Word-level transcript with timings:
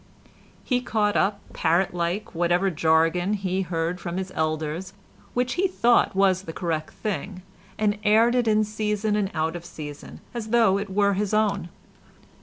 He 0.63 0.81
caught 0.81 1.15
up, 1.15 1.39
parrot 1.53 1.93
like, 1.93 2.33
whatever 2.33 2.71
jargon 2.71 3.33
he 3.33 3.61
heard 3.61 3.99
from 3.99 4.17
his 4.17 4.31
elders, 4.33 4.93
which 5.35 5.53
he 5.53 5.67
thought 5.67 6.15
was 6.15 6.41
the 6.41 6.53
correct 6.53 6.91
thing, 6.95 7.43
and 7.77 7.99
aired 8.03 8.33
it 8.33 8.47
in 8.47 8.63
season 8.63 9.15
and 9.15 9.29
out 9.35 9.55
of 9.55 9.63
season, 9.63 10.19
as 10.33 10.47
though 10.47 10.79
it 10.79 10.89
were 10.89 11.13
his 11.13 11.35
own. 11.35 11.69